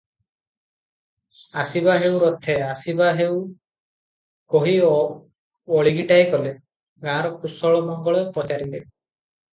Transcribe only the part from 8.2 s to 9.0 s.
ପଚାରିଲେ।